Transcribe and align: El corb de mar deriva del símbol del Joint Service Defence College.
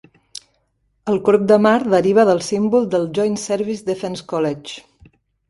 El 1.11 1.19
corb 1.27 1.43
de 1.51 1.57
mar 1.65 1.73
deriva 1.91 2.25
del 2.31 2.41
símbol 2.47 2.89
del 2.95 3.07
Joint 3.19 3.39
Service 3.43 3.87
Defence 3.93 4.27
College. 4.35 4.89